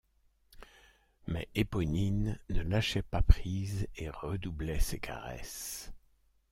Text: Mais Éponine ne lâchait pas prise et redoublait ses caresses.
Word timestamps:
Mais 1.27 1.47
Éponine 1.53 2.39
ne 2.49 2.61
lâchait 2.63 3.03
pas 3.03 3.21
prise 3.21 3.85
et 3.97 4.09
redoublait 4.09 4.79
ses 4.79 4.97
caresses. 4.97 5.93